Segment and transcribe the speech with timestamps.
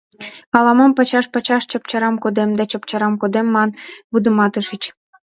[0.57, 3.69] Ала-мом пачаш-пачаш «чапчарам кодем» да «чапчарам кодем» ман
[4.11, 4.83] вудыматышыч.